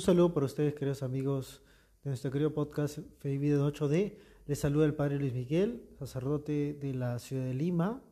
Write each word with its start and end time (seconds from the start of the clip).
Un 0.00 0.04
saludo 0.06 0.32
para 0.32 0.46
ustedes, 0.46 0.72
queridos 0.72 1.02
amigos 1.02 1.60
de 2.02 2.08
nuestro 2.08 2.30
querido 2.30 2.54
podcast 2.54 3.00
Fe 3.18 3.32
y 3.32 3.36
Vida 3.36 3.56
en 3.56 3.66
8D. 3.66 4.16
Les 4.46 4.58
saluda 4.58 4.86
el 4.86 4.94
Padre 4.94 5.18
Luis 5.18 5.34
Miguel, 5.34 5.90
sacerdote 5.98 6.72
de 6.72 6.94
la 6.94 7.18
ciudad 7.18 7.44
de 7.44 7.52
Lima, 7.52 8.02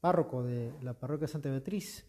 párroco 0.00 0.42
de 0.42 0.74
la 0.82 0.92
parroquia 0.92 1.26
Santa 1.26 1.48
Beatriz. 1.48 2.04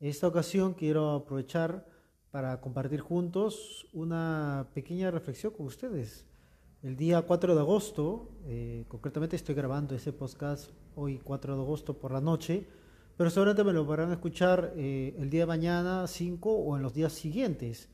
En 0.00 0.08
esta 0.08 0.28
ocasión 0.28 0.72
quiero 0.72 1.10
aprovechar 1.10 1.86
para 2.30 2.58
compartir 2.62 3.00
juntos 3.00 3.86
una 3.92 4.70
pequeña 4.72 5.10
reflexión 5.10 5.52
con 5.52 5.66
ustedes. 5.66 6.24
El 6.82 6.96
día 6.96 7.20
4 7.20 7.54
de 7.54 7.60
agosto, 7.60 8.30
eh, 8.46 8.86
concretamente 8.88 9.36
estoy 9.36 9.54
grabando 9.54 9.94
ese 9.94 10.14
podcast 10.14 10.70
hoy 10.96 11.20
4 11.22 11.54
de 11.54 11.60
agosto 11.60 11.98
por 11.98 12.12
la 12.12 12.22
noche, 12.22 12.66
pero 13.18 13.28
seguramente 13.28 13.62
me 13.62 13.74
lo 13.74 13.84
podrán 13.84 14.10
escuchar 14.10 14.72
eh, 14.74 15.14
el 15.18 15.28
día 15.28 15.40
de 15.40 15.48
mañana 15.48 16.06
5 16.06 16.50
o 16.50 16.76
en 16.78 16.82
los 16.82 16.94
días 16.94 17.12
siguientes. 17.12 17.90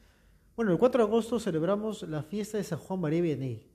Bueno, 0.60 0.72
el 0.72 0.78
4 0.78 1.04
de 1.04 1.08
agosto 1.08 1.40
celebramos 1.40 2.02
la 2.02 2.22
fiesta 2.22 2.58
de 2.58 2.64
San 2.64 2.78
Juan 2.80 3.00
María 3.00 3.22
Vianney, 3.22 3.66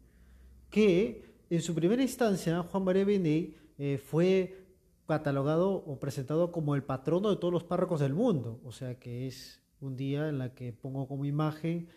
que 0.70 1.24
en 1.50 1.62
su 1.64 1.74
primera 1.74 2.04
instancia 2.04 2.62
Juan 2.62 2.84
María 2.84 3.04
Vianney 3.04 3.56
eh, 3.80 3.98
fue 3.98 4.68
catalogado 5.08 5.72
o 5.72 6.00
presentado 6.00 6.52
como 6.52 6.76
el 6.76 6.84
patrono 6.84 7.32
de 7.32 7.38
todos 7.38 7.52
los 7.52 7.64
párrocos 7.64 8.02
del 8.02 8.14
mundo, 8.14 8.62
o 8.64 8.72
sea 8.72 9.00
que 9.00 9.26
es 9.26 9.64
un 9.82 9.96
día 9.96 10.30
en 10.30 10.38
la 10.38 10.54
que 10.54 10.74
pongo 10.74 11.08
como 11.08 11.26
imagen 11.26 11.90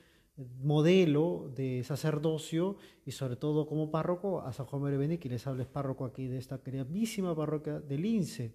modelo 0.62 1.52
de 1.55 1.84
sacerdocio 1.84 2.78
y 3.05 3.11
sobre 3.11 3.36
todo 3.36 3.66
como 3.66 3.91
párroco 3.91 4.41
a 4.41 4.55
San 4.55 4.64
Juan 4.64 4.80
María 4.80 4.97
Vianney, 5.00 5.19
que 5.19 5.28
les 5.28 5.47
habla 5.47 5.64
es 5.64 5.69
párroco 5.69 6.06
aquí 6.06 6.28
de 6.28 6.39
esta 6.39 6.62
queridísima 6.62 7.36
parroquia 7.36 7.78
de 7.78 7.98
Lince. 7.98 8.55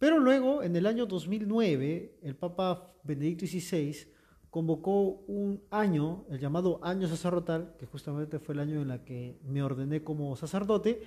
Pero 0.00 0.18
luego, 0.18 0.64
en 0.64 0.74
el 0.74 0.84
año 0.84 1.06
2009, 1.06 2.18
el 2.22 2.34
Papa 2.34 2.92
Benedicto 3.04 3.46
XVI 3.46 4.17
convocó 4.50 5.22
un 5.26 5.62
año, 5.70 6.24
el 6.30 6.38
llamado 6.38 6.80
año 6.82 7.06
sacerdotal, 7.06 7.74
que 7.78 7.86
justamente 7.86 8.38
fue 8.38 8.54
el 8.54 8.60
año 8.60 8.80
en 8.80 8.90
el 8.90 9.04
que 9.04 9.38
me 9.44 9.62
ordené 9.62 10.02
como 10.02 10.34
sacerdote, 10.36 11.02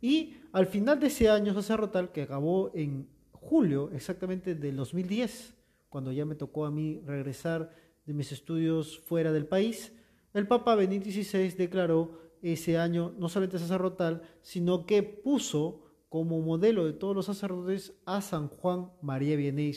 y 0.00 0.36
al 0.52 0.66
final 0.66 1.00
de 1.00 1.06
ese 1.08 1.28
año 1.28 1.54
sacerdotal, 1.54 2.12
que 2.12 2.22
acabó 2.22 2.70
en 2.74 3.08
julio 3.32 3.90
exactamente 3.92 4.54
del 4.54 4.76
2010, 4.76 5.54
cuando 5.88 6.12
ya 6.12 6.24
me 6.24 6.34
tocó 6.34 6.66
a 6.66 6.70
mí 6.70 7.00
regresar 7.04 7.70
de 8.04 8.14
mis 8.14 8.32
estudios 8.32 8.98
fuera 8.98 9.32
del 9.32 9.46
país, 9.46 9.92
el 10.32 10.46
Papa 10.46 10.74
Benedicto 10.74 11.10
XVI 11.10 11.56
declaró 11.56 12.18
ese 12.42 12.76
año 12.76 13.14
no 13.18 13.28
solamente 13.28 13.58
sacerdotal, 13.58 14.22
sino 14.42 14.86
que 14.86 15.02
puso 15.02 15.84
como 16.08 16.40
modelo 16.40 16.84
de 16.84 16.92
todos 16.92 17.16
los 17.16 17.26
sacerdotes 17.26 17.94
a 18.04 18.20
San 18.20 18.48
Juan 18.48 18.90
María 19.00 19.36
Vianney, 19.36 19.74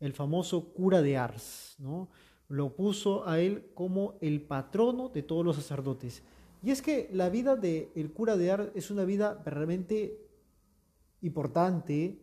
el 0.00 0.12
famoso 0.12 0.72
cura 0.72 1.02
de 1.02 1.16
Ars, 1.16 1.76
¿no? 1.78 2.10
Lo 2.50 2.76
puso 2.76 3.26
a 3.26 3.40
él 3.40 3.70
como 3.72 4.18
el 4.20 4.42
patrono 4.42 5.08
de 5.08 5.22
todos 5.22 5.44
los 5.44 5.56
sacerdotes. 5.56 6.22
Y 6.62 6.72
es 6.72 6.82
que 6.82 7.08
la 7.12 7.30
vida 7.30 7.56
del 7.56 8.12
cura 8.12 8.36
de 8.36 8.50
Ars 8.50 8.70
es 8.74 8.90
una 8.90 9.04
vida 9.04 9.40
realmente 9.46 10.20
importante, 11.22 12.18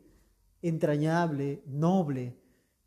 entrañable, 0.62 1.64
noble. 1.66 2.36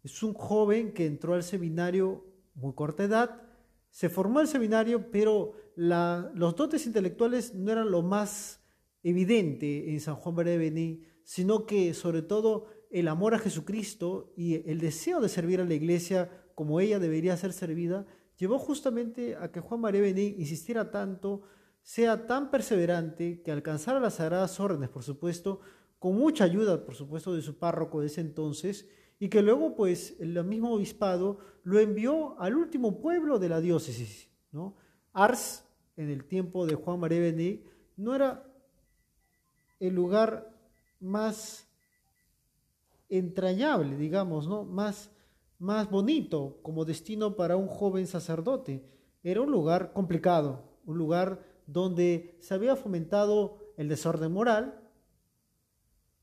Es 0.05 0.23
un 0.23 0.35
joven 0.35 0.93
que 0.93 1.07
entró 1.07 1.35
al 1.35 1.43
seminario 1.43 2.25
muy 2.55 2.75
corta 2.75 3.05
edad, 3.05 3.43
se 3.91 4.09
formó 4.09 4.41
el 4.41 4.47
seminario, 4.47 5.11
pero 5.11 5.55
los 5.75 6.55
dotes 6.57 6.87
intelectuales 6.87 7.55
no 7.55 7.73
eran 7.73 7.91
lo 7.91 8.03
más 8.03 8.61
evidente 9.03 9.93
en 9.93 10.01
San 10.01 10.17
Juan 10.17 10.35
María 10.35 10.59
de 10.59 11.01
sino 11.25 11.65
que 11.65 11.95
sobre 11.95 12.21
todo 12.23 12.67
el 12.91 13.09
amor 13.09 13.35
a 13.35 13.39
Jesucristo 13.39 14.33
y 14.37 14.69
el 14.69 14.79
deseo 14.79 15.21
de 15.21 15.29
servir 15.29 15.61
a 15.61 15.65
la 15.65 15.75
iglesia 15.75 16.31
como 16.61 16.79
ella 16.79 16.99
debería 16.99 17.39
ser 17.39 17.55
servida, 17.55 18.05
llevó 18.37 18.59
justamente 18.59 19.35
a 19.35 19.51
que 19.51 19.61
Juan 19.61 19.81
María 19.81 20.03
Bení 20.03 20.35
insistiera 20.37 20.91
tanto, 20.91 21.41
sea 21.81 22.27
tan 22.27 22.51
perseverante, 22.51 23.41
que 23.41 23.51
alcanzara 23.51 23.99
las 23.99 24.17
sagradas 24.17 24.61
órdenes, 24.61 24.91
por 24.91 25.03
supuesto, 25.03 25.61
con 25.99 26.17
mucha 26.17 26.45
ayuda, 26.45 26.85
por 26.85 26.95
supuesto, 26.95 27.35
de 27.35 27.41
su 27.41 27.59
párroco 27.59 28.03
de 28.03 28.09
ese 28.09 28.21
entonces, 28.21 28.87
y 29.19 29.31
que 29.31 29.41
luego 29.41 29.75
pues 29.75 30.21
el 30.21 30.45
mismo 30.45 30.75
obispado 30.75 31.39
lo 31.63 31.79
envió 31.79 32.39
al 32.39 32.57
último 32.57 33.01
pueblo 33.01 33.39
de 33.39 33.49
la 33.49 33.63
diócesis. 33.63 34.29
¿no? 34.53 34.77
Ars, 35.15 35.65
en 35.97 36.11
el 36.11 36.27
tiempo 36.27 36.67
de 36.67 36.75
Juan 36.75 37.01
María 37.01 37.21
Bené, 37.21 37.65
no 37.97 38.15
era 38.15 38.45
el 39.79 39.95
lugar 39.95 40.55
más 41.01 41.67
entrañable, 43.09 43.97
digamos, 43.97 44.47
¿no? 44.47 44.63
más, 44.65 45.11
más 45.61 45.91
bonito 45.91 46.59
como 46.63 46.85
destino 46.85 47.37
para 47.37 47.57
un 47.57 47.69
joven 47.69 48.07
sacerdote. 48.07 48.83
Era 49.23 49.43
un 49.43 49.51
lugar 49.51 49.93
complicado, 49.93 50.65
un 50.87 50.99
lugar 50.99 51.45
donde 51.67 52.37
se 52.41 52.55
había 52.55 52.75
fomentado 52.75 53.59
el 53.77 53.89
desorden 53.89 54.33
moral, 54.33 54.81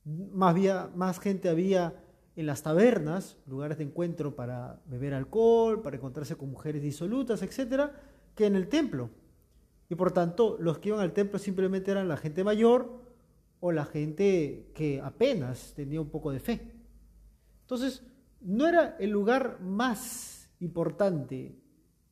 más, 0.03 0.52
había, 0.52 0.90
más 0.96 1.20
gente 1.20 1.50
había 1.50 2.03
en 2.36 2.46
las 2.46 2.64
tabernas, 2.64 3.38
lugares 3.46 3.78
de 3.78 3.84
encuentro 3.84 4.36
para 4.36 4.81
beber 4.86 5.14
alcohol, 5.14 5.81
para 5.81 5.98
encontrarse 5.98 6.36
con 6.36 6.50
mujeres 6.50 6.81
disolutas, 6.81 7.42
etcétera, 7.42 7.94
que 8.36 8.48
en 8.48 8.56
el 8.56 8.68
templo. 8.68 9.09
Y 9.90 9.96
por 9.96 10.12
tanto, 10.12 10.58
los 10.59 10.80
que 10.80 10.90
iban 10.90 11.02
al 11.02 11.14
templo 11.14 11.40
simplemente 11.40 11.92
eran 11.92 12.08
la 12.08 12.18
gente 12.18 12.44
mayor 12.44 13.02
o 13.59 13.72
la 13.72 13.86
gente 13.86 14.72
que 14.74 15.00
apenas 15.02 15.74
tenía 15.75 16.02
un 16.02 16.09
poco 16.09 16.31
de 16.31 16.40
fe. 16.40 16.74
Entonces, 17.62 18.04
no 18.42 18.68
era 18.68 18.96
el 19.00 19.09
lugar 19.09 19.59
más 19.62 20.50
importante 20.59 21.59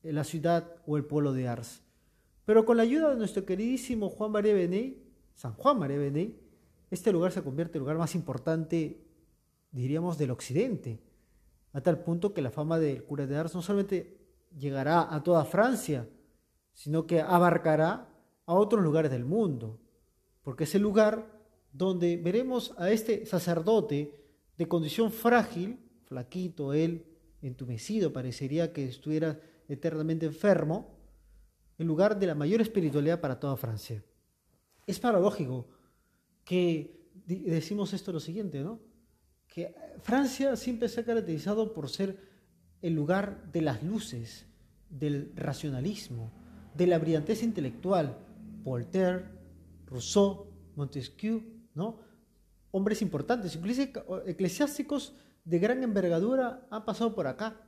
en 0.03 0.15
la 0.15 0.23
ciudad 0.23 0.75
o 0.85 0.97
el 0.97 1.05
pueblo 1.05 1.33
de 1.33 1.47
Ars. 1.47 1.81
Pero 2.45 2.65
con 2.65 2.77
la 2.77 2.83
ayuda 2.83 3.09
de 3.09 3.17
nuestro 3.17 3.45
queridísimo 3.45 4.09
Juan 4.09 4.31
María 4.31 4.55
San 5.33 5.53
Juan 5.53 5.79
María 5.79 6.29
este 6.91 7.11
lugar 7.11 7.31
se 7.31 7.43
convierte 7.43 7.77
en 7.77 7.81
el 7.81 7.81
lugar 7.81 7.97
más 7.97 8.15
importante 8.15 9.05
diríamos, 9.75 10.17
del 10.17 10.31
occidente, 10.31 11.01
a 11.73 11.81
tal 11.81 11.99
punto 11.99 12.33
que 12.33 12.41
la 12.41 12.49
fama 12.49 12.79
del 12.79 13.03
cura 13.03 13.27
de 13.27 13.35
Ars 13.35 13.53
no 13.53 13.61
solamente 13.61 14.17
llegará 14.57 15.13
a 15.13 15.21
toda 15.21 15.43
Francia, 15.43 16.07
sino 16.71 17.05
que 17.05 17.19
abarcará 17.19 18.07
a 18.45 18.53
otros 18.53 18.81
lugares 18.81 19.11
del 19.11 19.25
mundo, 19.25 19.81
porque 20.41 20.63
es 20.63 20.73
el 20.75 20.81
lugar 20.81 21.27
donde 21.73 22.15
veremos 22.15 22.73
a 22.77 22.89
este 22.89 23.25
sacerdote 23.25 24.17
de 24.57 24.67
condición 24.69 25.11
frágil, 25.11 25.77
flaquito, 26.05 26.73
él 26.73 27.05
entumecido, 27.41 28.13
parecería 28.13 28.73
que 28.73 28.85
estuviera 28.85 29.39
eternamente 29.67 30.25
enfermo, 30.25 30.95
el 31.77 31.87
lugar 31.87 32.17
de 32.17 32.27
la 32.27 32.35
mayor 32.35 32.61
espiritualidad 32.61 33.19
para 33.19 33.39
toda 33.39 33.57
Francia. 33.57 34.03
Es 34.87 34.99
paradójico 34.99 35.67
que 36.43 37.09
decimos 37.25 37.93
esto 37.93 38.11
lo 38.11 38.19
siguiente, 38.19 38.61
¿no? 38.61 38.79
que 39.47 39.73
Francia 40.01 40.55
siempre 40.55 40.89
se 40.89 41.01
ha 41.01 41.05
caracterizado 41.05 41.73
por 41.73 41.89
ser 41.89 42.19
el 42.81 42.93
lugar 42.93 43.51
de 43.51 43.61
las 43.61 43.83
luces, 43.83 44.45
del 44.89 45.31
racionalismo, 45.35 46.31
de 46.75 46.87
la 46.87 46.99
brillantez 46.99 47.41
intelectual. 47.43 48.17
Voltaire, 48.63 49.25
Rousseau, 49.85 50.47
Montesquieu, 50.75 51.43
¿no? 51.73 51.99
hombres 52.71 53.01
importantes, 53.01 53.57
eclesiásticos 54.25 55.13
de 55.45 55.59
gran 55.59 55.83
envergadura 55.83 56.67
han 56.69 56.83
pasado 56.85 57.15
por 57.15 57.27
acá 57.27 57.61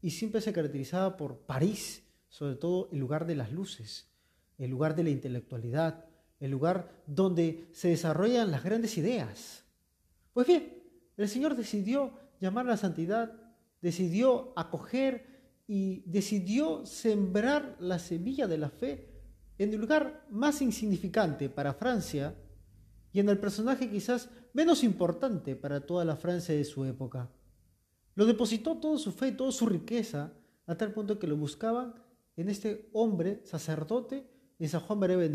y 0.00 0.10
siempre 0.10 0.40
se 0.40 0.52
caracterizaba 0.52 1.16
por 1.16 1.40
París, 1.40 2.04
sobre 2.28 2.54
todo 2.54 2.88
el 2.92 3.00
lugar 3.00 3.26
de 3.26 3.34
las 3.34 3.52
luces, 3.52 4.08
el 4.56 4.70
lugar 4.70 4.94
de 4.94 5.04
la 5.04 5.10
intelectualidad, 5.10 6.06
el 6.38 6.50
lugar 6.50 7.02
donde 7.06 7.68
se 7.72 7.88
desarrollan 7.88 8.50
las 8.50 8.64
grandes 8.64 8.96
ideas. 8.96 9.64
Pues 10.32 10.46
bien, 10.46 10.82
el 11.16 11.28
Señor 11.28 11.56
decidió 11.56 12.12
llamar 12.40 12.66
a 12.66 12.70
la 12.70 12.76
santidad, 12.76 13.32
decidió 13.82 14.52
acoger 14.56 15.26
y 15.66 16.02
decidió 16.06 16.86
sembrar 16.86 17.76
la 17.80 17.98
semilla 17.98 18.46
de 18.46 18.58
la 18.58 18.70
fe 18.70 19.08
en 19.58 19.74
el 19.74 19.80
lugar 19.80 20.26
más 20.30 20.62
insignificante 20.62 21.50
para 21.50 21.74
Francia 21.74 22.34
y 23.12 23.20
en 23.20 23.28
el 23.28 23.38
personaje 23.38 23.90
quizás 23.90 24.30
menos 24.52 24.84
importante 24.84 25.56
para 25.56 25.80
toda 25.80 26.04
la 26.04 26.16
Francia 26.16 26.54
de 26.54 26.64
su 26.64 26.84
época. 26.84 27.30
Lo 28.14 28.26
depositó 28.26 28.76
toda 28.78 28.98
su 28.98 29.12
fe, 29.12 29.32
toda 29.32 29.52
su 29.52 29.66
riqueza, 29.66 30.32
a 30.66 30.76
tal 30.76 30.92
punto 30.92 31.18
que 31.18 31.26
lo 31.26 31.36
buscaban 31.36 31.94
en 32.36 32.48
este 32.48 32.88
hombre 32.92 33.40
sacerdote, 33.44 34.28
en 34.58 34.68
San 34.68 34.80
Juan 34.80 34.98
María 34.98 35.30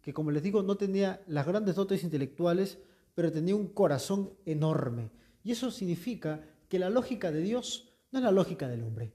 que 0.00 0.14
como 0.14 0.30
les 0.30 0.42
digo 0.42 0.62
no 0.62 0.76
tenía 0.76 1.22
las 1.26 1.46
grandes 1.46 1.74
dotes 1.74 2.04
intelectuales, 2.04 2.78
pero 3.14 3.32
tenía 3.32 3.56
un 3.56 3.68
corazón 3.68 4.32
enorme. 4.46 5.10
Y 5.42 5.52
eso 5.52 5.70
significa 5.70 6.44
que 6.68 6.78
la 6.78 6.90
lógica 6.90 7.30
de 7.32 7.40
Dios 7.40 7.92
no 8.10 8.18
es 8.18 8.24
la 8.24 8.30
lógica 8.30 8.68
del 8.68 8.84
hombre. 8.84 9.12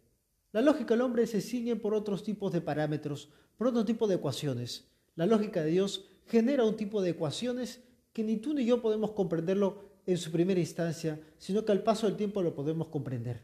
La 0.52 0.62
lógica 0.62 0.94
del 0.94 1.02
hombre 1.02 1.26
se 1.26 1.42
ciñe 1.42 1.76
por 1.76 1.96
otros 1.96 2.24
tipos 2.24 2.52
de 2.52 2.62
parámetros, 2.62 3.30
por 3.58 3.68
otro 3.68 3.86
tipo 3.86 4.08
de 4.08 4.16
ecuaciones. 4.16 4.92
La 5.16 5.26
lógica 5.26 5.64
de 5.64 5.72
Dios 5.72 6.06
genera 6.26 6.66
un 6.66 6.76
tipo 6.76 7.02
de 7.02 7.12
ecuaciones 7.12 7.84
que 8.14 8.24
ni 8.24 8.38
tú 8.38 8.54
ni 8.54 8.66
yo 8.66 8.82
podemos 8.82 9.12
comprenderlo 9.12 9.92
en 10.06 10.18
su 10.18 10.32
primera 10.32 10.60
instancia, 10.60 11.20
sino 11.38 11.66
que 11.66 11.72
al 11.72 11.84
paso 11.84 12.08
del 12.08 12.16
tiempo 12.16 12.42
lo 12.42 12.54
podemos 12.54 12.88
comprender. 12.88 13.42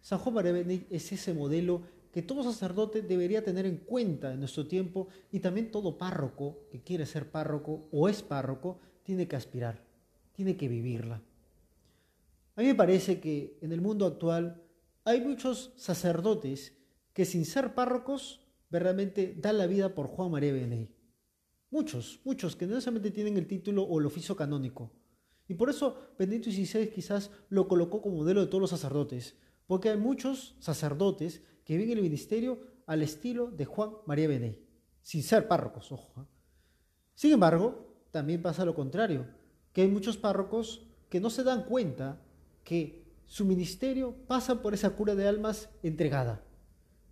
San 0.00 0.18
Juan 0.18 0.34
María 0.34 0.84
es 0.90 1.10
ese 1.10 1.34
modelo 1.34 1.82
que 2.12 2.22
todo 2.22 2.42
sacerdote 2.42 3.02
debería 3.02 3.44
tener 3.44 3.66
en 3.66 3.78
cuenta 3.78 4.32
en 4.32 4.40
nuestro 4.40 4.66
tiempo 4.66 5.08
y 5.32 5.40
también 5.40 5.70
todo 5.70 5.98
párroco 5.98 6.60
que 6.70 6.82
quiere 6.82 7.06
ser 7.06 7.30
párroco 7.30 7.88
o 7.90 8.08
es 8.08 8.22
párroco 8.22 8.78
tiene 9.02 9.28
que 9.28 9.36
aspirar, 9.36 9.82
tiene 10.32 10.56
que 10.56 10.68
vivirla. 10.68 11.22
A 12.54 12.60
mí 12.62 12.68
me 12.68 12.74
parece 12.74 13.20
que 13.20 13.58
en 13.60 13.72
el 13.72 13.80
mundo 13.80 14.06
actual 14.06 14.62
hay 15.04 15.20
muchos 15.20 15.72
sacerdotes 15.76 16.76
que 17.12 17.24
sin 17.24 17.44
ser 17.44 17.74
párrocos 17.74 18.40
verdaderamente 18.70 19.34
dan 19.36 19.58
la 19.58 19.66
vida 19.66 19.94
por 19.94 20.06
Juan 20.06 20.30
María 20.30 20.52
Beney. 20.52 20.95
Muchos, 21.70 22.20
muchos 22.24 22.56
que 22.56 22.66
no 22.66 22.74
necesariamente 22.74 23.10
tienen 23.10 23.36
el 23.36 23.46
título 23.46 23.82
o 23.82 23.98
el 23.98 24.06
oficio 24.06 24.36
canónico. 24.36 24.92
Y 25.48 25.54
por 25.54 25.70
eso 25.70 25.96
Benedicto 26.18 26.50
XVI 26.50 26.90
quizás 26.90 27.30
lo 27.48 27.68
colocó 27.68 28.02
como 28.02 28.16
modelo 28.16 28.40
de 28.40 28.46
todos 28.46 28.60
los 28.60 28.70
sacerdotes, 28.70 29.36
porque 29.66 29.90
hay 29.90 29.96
muchos 29.96 30.56
sacerdotes 30.60 31.42
que 31.64 31.76
viven 31.76 31.98
el 31.98 32.02
ministerio 32.02 32.58
al 32.86 33.02
estilo 33.02 33.50
de 33.50 33.64
Juan 33.64 33.90
María 34.06 34.28
Beney, 34.28 34.64
sin 35.02 35.22
ser 35.22 35.48
párrocos, 35.48 35.90
ojo. 35.92 36.22
¿eh? 36.22 36.24
Sin 37.14 37.32
embargo, 37.32 37.86
también 38.10 38.42
pasa 38.42 38.64
lo 38.64 38.74
contrario, 38.74 39.26
que 39.72 39.82
hay 39.82 39.88
muchos 39.88 40.16
párrocos 40.16 40.86
que 41.08 41.20
no 41.20 41.30
se 41.30 41.44
dan 41.44 41.64
cuenta 41.64 42.20
que 42.64 43.04
su 43.26 43.44
ministerio 43.44 44.14
pasa 44.26 44.62
por 44.62 44.74
esa 44.74 44.90
cura 44.90 45.14
de 45.14 45.26
almas 45.26 45.68
entregada, 45.82 46.44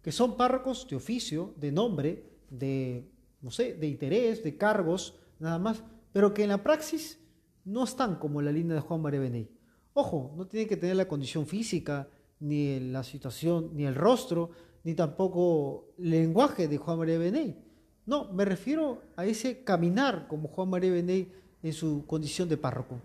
que 0.03 0.13
son 0.13 0.37
párrocos 0.37 0.87
de 0.89 0.97
oficio, 0.97 1.55
de 1.57 1.73
nombre, 1.73 2.31
de, 2.51 3.11
no 3.45 3.51
sé, 3.51 3.75
de 3.75 3.87
interés, 3.87 4.43
de 4.43 4.57
cargos, 4.57 5.15
nada 5.39 5.59
más, 5.59 5.85
pero 6.15 6.33
que 6.33 6.45
en 6.45 6.49
la 6.49 6.63
praxis 6.63 7.21
no 7.67 7.85
están 7.85 8.17
como 8.17 8.41
la 8.41 8.51
línea 8.51 8.75
de 8.75 8.81
Juan 8.81 9.03
María 9.03 9.21
Beney. 9.21 9.51
Ojo, 9.93 10.33
no 10.35 10.47
tienen 10.47 10.67
que 10.67 10.79
tener 10.79 10.97
la 10.97 11.07
condición 11.07 11.47
física, 11.47 12.09
ni 12.41 12.81
la 12.81 13.03
situación, 13.05 13.71
ni 13.75 13.85
el 13.85 13.95
rostro, 13.95 14.51
ni 14.83 14.95
tampoco 14.95 15.93
el 15.99 16.11
lenguaje 16.11 16.69
de 16.69 16.79
Juan 16.79 16.99
María 16.99 17.19
Beney. 17.19 17.63
No, 18.07 18.33
me 18.33 18.47
refiero 18.47 19.03
a 19.15 19.27
ese 19.27 19.63
caminar 19.63 20.27
como 20.27 20.49
Juan 20.49 20.71
María 20.71 20.93
Beney 20.93 21.31
en 21.63 21.73
su 21.75 22.05
condición 22.07 22.49
de 22.49 22.57
párroco. 22.57 22.99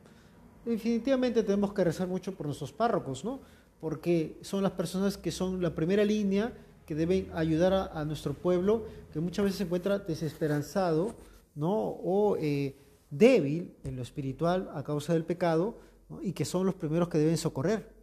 Definitivamente 0.63 1.43
tenemos 1.43 1.73
que 1.73 1.83
rezar 1.83 2.07
mucho 2.07 2.33
por 2.33 2.45
nuestros 2.45 2.71
párrocos, 2.71 3.25
¿no? 3.25 3.41
Porque 3.81 4.37
son 4.41 4.63
las 4.63 4.71
personas 4.71 5.17
que 5.17 5.31
son 5.31 5.61
la 5.61 5.75
primera 5.75 6.05
línea 6.05 6.53
que 6.89 6.95
deben 6.95 7.29
ayudar 7.35 7.91
a, 7.93 8.03
nuestro 8.03 8.33
pueblo, 8.33 8.83
que 9.13 9.19
muchas 9.19 9.45
veces 9.45 9.59
se 9.59 9.65
encuentra 9.65 9.99
desesperanzado, 9.99 11.13
¿no? 11.53 11.71
O 11.71 12.35
eh, 12.37 12.75
débil 13.11 13.75
en 13.83 13.95
lo 13.95 14.01
espiritual 14.01 14.71
a 14.73 14.83
causa 14.83 15.13
del 15.13 15.23
pecado, 15.23 15.77
y 16.23 16.33
que 16.33 16.45
son 16.45 16.65
los 16.65 16.73
primeros 16.73 17.07
que 17.07 17.19
deben 17.19 17.37
socorrer. 17.37 17.93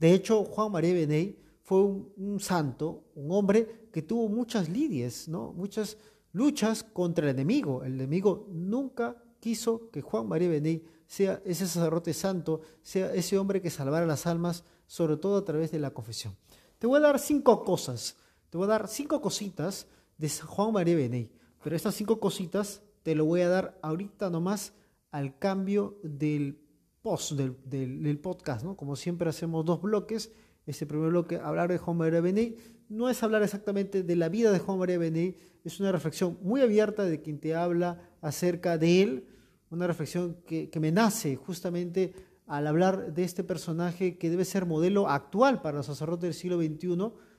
De 0.00 0.12
hecho, 0.12 0.42
Juan 0.42 0.72
María 0.72 0.94
Beney 0.94 1.38
fue 1.62 1.78
un, 1.84 2.40
santo, 2.40 3.04
un 3.14 3.30
hombre 3.30 3.88
que 3.92 4.02
tuvo 4.02 4.28
muchas 4.28 4.68
lidias, 4.68 5.28
¿no? 5.28 5.52
muchas 5.52 5.96
luchas 6.32 6.82
contra 6.82 7.26
el 7.26 7.36
enemigo. 7.36 7.84
El 7.84 7.94
enemigo 7.94 8.48
nunca 8.50 9.16
quiso 9.38 9.90
que 9.92 10.02
Juan 10.02 10.26
María 10.26 10.48
Beney 10.48 10.84
sea 11.06 11.40
ese 11.44 11.68
sacerdote 11.68 12.12
santo, 12.12 12.62
sea 12.82 13.14
ese 13.14 13.38
hombre 13.38 13.62
que 13.62 13.70
salvara 13.70 14.06
las 14.06 14.26
almas, 14.26 14.64
sobre 14.88 15.18
todo 15.18 15.36
a 15.36 15.44
través 15.44 15.70
de 15.70 15.78
la 15.78 15.92
confesión. 15.92 16.34
Te 16.80 16.88
voy 16.88 16.98
a 16.98 17.02
dar 17.02 17.18
cinco 17.18 17.64
cosas, 17.64 18.16
te 18.54 18.58
voy 18.58 18.66
a 18.66 18.78
dar 18.78 18.86
cinco 18.86 19.20
cositas 19.20 19.88
de 20.16 20.30
Juan 20.30 20.72
María 20.72 20.94
Beney, 20.94 21.28
pero 21.60 21.74
estas 21.74 21.96
cinco 21.96 22.20
cositas 22.20 22.82
te 23.02 23.16
lo 23.16 23.24
voy 23.24 23.40
a 23.40 23.48
dar 23.48 23.80
ahorita 23.82 24.30
nomás 24.30 24.74
al 25.10 25.40
cambio 25.40 25.98
del 26.04 26.60
post 27.02 27.32
del, 27.32 28.20
podcast, 28.20 28.64
¿no? 28.64 28.76
Como 28.76 28.94
siempre 28.94 29.28
hacemos 29.28 29.64
dos 29.64 29.82
bloques. 29.82 30.30
Este 30.66 30.86
primer 30.86 31.08
bloque, 31.08 31.34
hablar 31.34 31.68
de 31.68 31.78
Juan 31.78 31.96
María 31.96 32.20
Beney, 32.20 32.56
no 32.88 33.10
es 33.10 33.24
hablar 33.24 33.42
exactamente 33.42 34.04
de 34.04 34.14
la 34.14 34.28
vida 34.28 34.52
de 34.52 34.60
Juan 34.60 34.78
María 34.78 34.98
Beney, 34.98 35.34
es 35.64 35.80
una 35.80 35.90
reflexión 35.90 36.38
muy 36.40 36.60
abierta 36.60 37.02
de 37.02 37.20
quien 37.20 37.40
te 37.40 37.56
habla 37.56 38.08
acerca 38.20 38.78
de 38.78 39.02
él, 39.02 39.26
una 39.68 39.88
reflexión 39.88 40.36
que, 40.46 40.70
que 40.70 40.78
me 40.78 40.92
nace 40.92 41.34
justamente 41.34 42.14
al 42.46 42.68
hablar 42.68 43.14
de 43.14 43.24
este 43.24 43.42
personaje 43.42 44.16
que 44.16 44.30
debe 44.30 44.44
ser 44.44 44.64
modelo 44.64 45.08
actual 45.08 45.60
para 45.60 45.78
los 45.78 45.86
sacerdotes 45.86 46.22
del 46.22 46.34
siglo 46.34 46.58
XXI, 46.58 47.33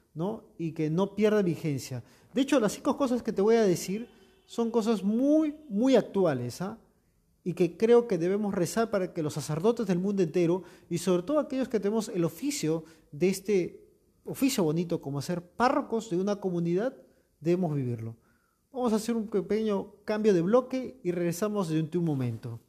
Y 0.58 0.72
que 0.72 0.90
no 0.90 1.16
pierda 1.16 1.42
vigencia. 1.42 2.04
De 2.34 2.42
hecho, 2.42 2.60
las 2.60 2.74
cinco 2.74 2.98
cosas 2.98 3.22
que 3.22 3.34
te 3.34 3.42
voy 3.42 3.56
a 3.56 3.64
decir 3.64 4.08
son 4.46 4.72
cosas 4.72 5.04
muy, 5.04 5.56
muy 5.70 5.96
actuales, 5.96 6.62
¿ah? 6.62 6.78
y 7.44 7.54
que 7.54 7.78
creo 7.78 8.08
que 8.08 8.18
debemos 8.18 8.54
rezar 8.54 8.90
para 8.90 9.14
que 9.14 9.22
los 9.22 9.34
sacerdotes 9.34 9.86
del 9.86 10.00
mundo 10.00 10.24
entero 10.24 10.64
y 10.90 10.98
sobre 10.98 11.24
todo 11.24 11.40
aquellos 11.40 11.70
que 11.70 11.80
tenemos 11.80 12.10
el 12.10 12.26
oficio 12.26 12.86
de 13.12 13.30
este 13.30 13.86
oficio 14.26 14.64
bonito 14.64 15.00
como 15.00 15.22
ser 15.22 15.42
párrocos 15.44 16.10
de 16.10 16.18
una 16.18 16.38
comunidad, 16.38 16.96
debemos 17.40 17.76
vivirlo. 17.76 18.16
Vamos 18.74 18.92
a 18.94 18.96
hacer 18.96 19.16
un 19.16 19.28
pequeño 19.28 19.94
cambio 20.04 20.34
de 20.34 20.42
bloque 20.42 21.00
y 21.04 21.12
regresamos 21.12 21.70
de 21.70 21.80
un 21.80 22.06
momento. 22.06 22.60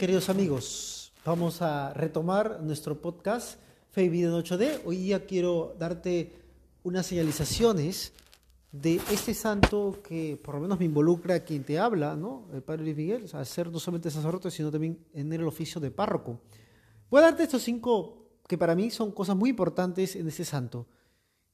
Queridos 0.00 0.30
amigos, 0.30 1.12
vamos 1.26 1.60
a 1.60 1.92
retomar 1.92 2.62
nuestro 2.62 3.02
podcast 3.02 3.60
Fe 3.90 4.04
y 4.04 4.08
Vida 4.08 4.28
en 4.28 4.34
8D. 4.34 4.80
Hoy 4.86 4.96
día 4.96 5.26
quiero 5.26 5.76
darte 5.78 6.32
unas 6.82 7.04
señalizaciones 7.04 8.14
de 8.72 8.98
este 9.10 9.34
santo 9.34 10.00
que 10.02 10.40
por 10.42 10.54
lo 10.54 10.62
menos 10.62 10.78
me 10.78 10.86
involucra 10.86 11.34
a 11.34 11.40
quien 11.40 11.64
te 11.64 11.78
habla, 11.78 12.16
¿no? 12.16 12.48
El 12.54 12.62
Padre 12.62 12.84
Luis 12.84 12.96
Miguel, 12.96 13.26
a 13.30 13.44
ser 13.44 13.70
no 13.70 13.78
solamente 13.78 14.10
sacerdote, 14.10 14.50
sino 14.50 14.70
también 14.70 15.04
en 15.12 15.30
el 15.34 15.46
oficio 15.46 15.78
de 15.82 15.90
párroco. 15.90 16.40
Voy 17.10 17.18
a 17.18 17.24
darte 17.24 17.42
estos 17.42 17.60
cinco 17.60 18.30
que 18.48 18.56
para 18.56 18.74
mí 18.74 18.90
son 18.90 19.12
cosas 19.12 19.36
muy 19.36 19.50
importantes 19.50 20.16
en 20.16 20.26
ese 20.28 20.46
santo 20.46 20.86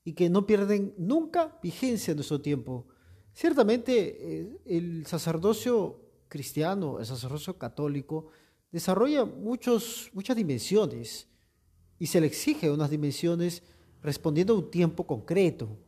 y 0.04 0.12
que 0.12 0.30
no 0.30 0.46
pierden 0.46 0.94
nunca 0.98 1.58
vigencia 1.60 2.12
en 2.12 2.18
nuestro 2.18 2.40
tiempo. 2.40 2.86
Ciertamente 3.32 4.38
eh, 4.38 4.60
el 4.66 5.04
sacerdocio 5.04 6.05
cristiano, 6.28 6.98
el 6.98 7.06
sacerdocio 7.06 7.58
católico, 7.58 8.28
desarrolla 8.72 9.24
muchos, 9.24 10.10
muchas 10.12 10.36
dimensiones 10.36 11.28
y 11.98 12.06
se 12.06 12.20
le 12.20 12.26
exige 12.26 12.70
unas 12.70 12.90
dimensiones 12.90 13.62
respondiendo 14.02 14.54
a 14.54 14.58
un 14.58 14.70
tiempo 14.70 15.06
concreto. 15.06 15.78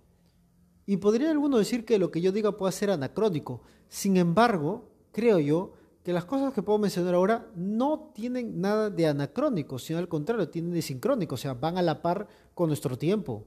Y 0.87 0.97
podría 0.97 1.31
alguno 1.31 1.59
decir 1.59 1.85
que 1.85 1.99
lo 1.99 2.11
que 2.11 2.21
yo 2.21 2.33
diga 2.33 2.57
puede 2.57 2.73
ser 2.73 2.91
anacrónico. 2.91 3.63
Sin 3.89 4.17
embargo, 4.17 4.91
creo 5.13 5.39
yo 5.39 5.75
que 6.03 6.15
las 6.15 6.25
cosas 6.25 6.55
que 6.55 6.63
puedo 6.63 6.79
mencionar 6.79 7.15
ahora 7.15 7.51
no 7.55 8.11
tienen 8.15 8.59
nada 8.61 8.89
de 8.89 9.07
anacrónico, 9.07 9.79
sino 9.79 9.99
al 9.99 10.09
contrario, 10.09 10.49
tienen 10.49 10.73
de 10.73 10.81
sincrónico, 10.81 11.35
o 11.35 11.39
sea, 11.39 11.53
van 11.53 11.77
a 11.77 11.83
la 11.83 12.01
par 12.01 12.27
con 12.55 12.69
nuestro 12.69 12.97
tiempo. 12.97 13.47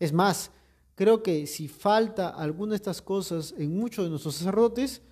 Es 0.00 0.14
más, 0.14 0.50
creo 0.94 1.22
que 1.22 1.46
si 1.46 1.68
falta 1.68 2.30
alguna 2.30 2.70
de 2.70 2.76
estas 2.76 3.02
cosas 3.02 3.54
en 3.58 3.76
muchos 3.76 4.06
de 4.06 4.10
nuestros 4.10 4.36
sacerdotes, 4.36 5.02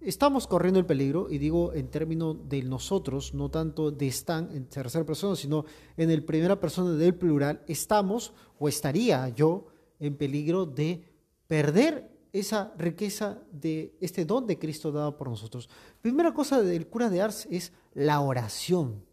Estamos 0.00 0.46
corriendo 0.46 0.78
el 0.78 0.86
peligro, 0.86 1.28
y 1.28 1.38
digo 1.38 1.72
en 1.74 1.88
términos 1.88 2.36
de 2.48 2.62
nosotros, 2.62 3.34
no 3.34 3.50
tanto 3.50 3.90
de 3.90 4.06
están 4.06 4.48
en 4.52 4.66
tercera 4.66 5.04
persona, 5.04 5.34
sino 5.34 5.64
en 5.96 6.10
el 6.10 6.22
primera 6.22 6.60
persona 6.60 6.92
del 6.92 7.16
plural, 7.16 7.62
estamos 7.66 8.32
o 8.60 8.68
estaría 8.68 9.28
yo 9.30 9.66
en 9.98 10.16
peligro 10.16 10.66
de 10.66 11.02
perder 11.48 12.16
esa 12.32 12.72
riqueza 12.78 13.42
de 13.50 13.96
este 14.00 14.24
don 14.24 14.46
de 14.46 14.58
Cristo 14.58 14.92
dado 14.92 15.16
por 15.16 15.28
nosotros. 15.28 15.68
Primera 16.00 16.32
cosa 16.32 16.62
del 16.62 16.86
cura 16.86 17.10
de 17.10 17.20
Ars 17.20 17.48
es 17.50 17.72
la 17.92 18.20
oración. 18.20 19.04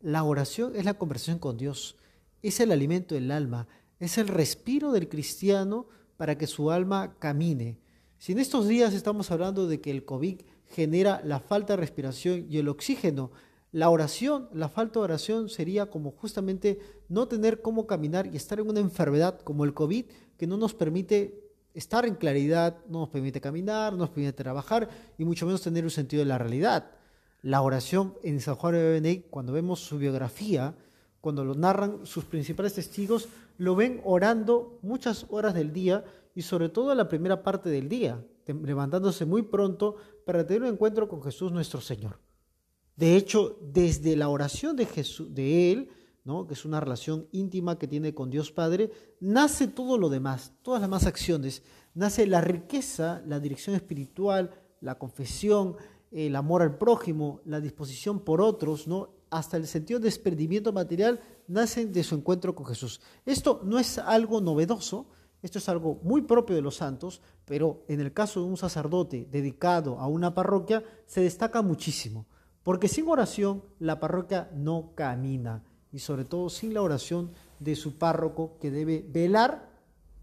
La 0.00 0.22
oración 0.22 0.76
es 0.76 0.84
la 0.84 0.94
conversación 0.94 1.38
con 1.38 1.56
Dios, 1.56 1.96
es 2.42 2.60
el 2.60 2.70
alimento 2.70 3.14
del 3.16 3.30
alma, 3.30 3.66
es 3.98 4.18
el 4.18 4.28
respiro 4.28 4.92
del 4.92 5.08
cristiano 5.08 5.86
para 6.16 6.38
que 6.38 6.46
su 6.46 6.70
alma 6.70 7.16
camine. 7.18 7.78
Si 8.22 8.30
en 8.30 8.38
estos 8.38 8.68
días 8.68 8.94
estamos 8.94 9.32
hablando 9.32 9.66
de 9.66 9.80
que 9.80 9.90
el 9.90 10.04
COVID 10.04 10.42
genera 10.68 11.20
la 11.24 11.40
falta 11.40 11.72
de 11.72 11.78
respiración 11.78 12.46
y 12.48 12.58
el 12.58 12.68
oxígeno, 12.68 13.32
la 13.72 13.90
oración, 13.90 14.48
la 14.52 14.68
falta 14.68 15.00
de 15.00 15.04
oración 15.06 15.48
sería 15.48 15.86
como 15.86 16.12
justamente 16.12 16.78
no 17.08 17.26
tener 17.26 17.62
cómo 17.62 17.88
caminar 17.88 18.28
y 18.32 18.36
estar 18.36 18.60
en 18.60 18.68
una 18.68 18.78
enfermedad 18.78 19.40
como 19.40 19.64
el 19.64 19.74
COVID 19.74 20.04
que 20.36 20.46
no 20.46 20.56
nos 20.56 20.72
permite 20.72 21.50
estar 21.74 22.06
en 22.06 22.14
claridad, 22.14 22.76
no 22.88 23.00
nos 23.00 23.08
permite 23.08 23.40
caminar, 23.40 23.92
no 23.92 23.98
nos 23.98 24.10
permite 24.10 24.34
trabajar 24.34 24.88
y 25.18 25.24
mucho 25.24 25.44
menos 25.44 25.60
tener 25.60 25.82
un 25.82 25.90
sentido 25.90 26.20
de 26.20 26.28
la 26.28 26.38
realidad. 26.38 26.92
La 27.40 27.60
oración 27.60 28.14
en 28.22 28.40
San 28.40 28.54
Juan 28.54 28.74
de 28.74 28.84
Benedict, 28.84 29.30
cuando 29.30 29.52
vemos 29.52 29.80
su 29.80 29.98
biografía, 29.98 30.76
cuando 31.22 31.44
lo 31.44 31.54
narran 31.54 32.04
sus 32.04 32.24
principales 32.24 32.74
testigos, 32.74 33.28
lo 33.56 33.76
ven 33.76 34.00
orando 34.04 34.80
muchas 34.82 35.24
horas 35.30 35.54
del 35.54 35.72
día 35.72 36.04
y 36.34 36.42
sobre 36.42 36.68
todo 36.68 36.94
la 36.96 37.08
primera 37.08 37.44
parte 37.44 37.70
del 37.70 37.88
día, 37.88 38.26
levantándose 38.44 39.24
muy 39.24 39.42
pronto 39.42 39.94
para 40.26 40.44
tener 40.44 40.62
un 40.62 40.68
encuentro 40.68 41.08
con 41.08 41.22
Jesús 41.22 41.52
nuestro 41.52 41.80
Señor. 41.80 42.18
De 42.96 43.16
hecho, 43.16 43.56
desde 43.62 44.16
la 44.16 44.28
oración 44.28 44.74
de 44.74 44.84
Jesús, 44.84 45.32
de 45.32 45.70
él, 45.70 45.90
¿no? 46.24 46.48
que 46.48 46.54
es 46.54 46.64
una 46.64 46.80
relación 46.80 47.28
íntima 47.30 47.78
que 47.78 47.86
tiene 47.86 48.12
con 48.14 48.28
Dios 48.28 48.50
Padre, 48.50 48.90
nace 49.20 49.68
todo 49.68 49.98
lo 49.98 50.08
demás, 50.08 50.52
todas 50.62 50.80
las 50.80 50.88
demás 50.88 51.06
acciones. 51.06 51.62
Nace 51.94 52.26
la 52.26 52.40
riqueza, 52.40 53.22
la 53.26 53.38
dirección 53.38 53.76
espiritual, 53.76 54.50
la 54.80 54.98
confesión, 54.98 55.76
el 56.10 56.34
amor 56.34 56.62
al 56.62 56.78
prójimo, 56.78 57.40
la 57.44 57.60
disposición 57.60 58.18
por 58.18 58.40
otros, 58.40 58.88
¿no? 58.88 59.21
Hasta 59.32 59.56
el 59.56 59.66
sentido 59.66 59.98
de 59.98 60.04
desprendimiento 60.04 60.72
material, 60.72 61.20
nacen 61.48 61.90
de 61.90 62.04
su 62.04 62.14
encuentro 62.14 62.54
con 62.54 62.66
Jesús. 62.66 63.00
Esto 63.24 63.62
no 63.64 63.78
es 63.78 63.96
algo 63.98 64.42
novedoso, 64.42 65.06
esto 65.40 65.58
es 65.58 65.68
algo 65.70 65.98
muy 66.02 66.20
propio 66.22 66.54
de 66.54 66.60
los 66.60 66.76
santos, 66.76 67.22
pero 67.46 67.82
en 67.88 68.00
el 68.00 68.12
caso 68.12 68.40
de 68.40 68.46
un 68.46 68.58
sacerdote 68.58 69.26
dedicado 69.30 69.98
a 69.98 70.06
una 70.06 70.34
parroquia 70.34 70.84
se 71.06 71.22
destaca 71.22 71.62
muchísimo, 71.62 72.26
porque 72.62 72.88
sin 72.88 73.08
oración 73.08 73.64
la 73.78 73.98
parroquia 73.98 74.50
no 74.54 74.92
camina, 74.94 75.64
y 75.90 75.98
sobre 75.98 76.26
todo 76.26 76.50
sin 76.50 76.74
la 76.74 76.82
oración 76.82 77.32
de 77.58 77.74
su 77.74 77.96
párroco 77.96 78.58
que 78.60 78.70
debe 78.70 79.04
velar 79.08 79.70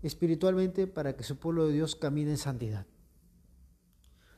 espiritualmente 0.04 0.86
para 0.86 1.16
que 1.16 1.24
su 1.24 1.38
pueblo 1.38 1.66
de 1.66 1.74
Dios 1.74 1.96
camine 1.96 2.32
en 2.32 2.38
santidad. 2.38 2.86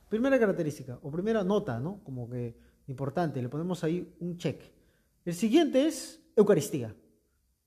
Primera 0.08 0.40
característica, 0.40 0.98
o 1.04 1.12
primera 1.12 1.44
nota, 1.44 1.80
¿no? 1.80 2.02
Como 2.04 2.30
que 2.30 2.58
importante, 2.88 3.42
le 3.42 3.50
ponemos 3.50 3.84
ahí 3.84 4.14
un 4.20 4.38
check. 4.38 4.62
El 5.26 5.34
siguiente 5.34 5.86
es 5.86 6.22
Eucaristía. 6.36 6.96